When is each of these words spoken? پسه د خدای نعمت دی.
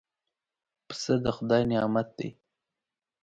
پسه 0.87 1.13
د 1.23 1.25
خدای 1.37 1.61
نعمت 1.71 2.07
دی. 2.17 2.29